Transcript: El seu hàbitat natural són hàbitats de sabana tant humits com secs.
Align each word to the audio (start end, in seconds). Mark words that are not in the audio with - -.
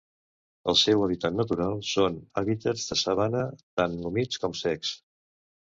El 0.71 0.77
seu 0.83 1.03
hàbitat 1.07 1.37
natural 1.41 1.77
són 1.91 2.17
hàbitats 2.43 2.87
de 2.93 2.99
sabana 3.03 3.45
tant 3.83 3.97
humits 4.13 4.45
com 4.47 4.59
secs. 4.67 4.99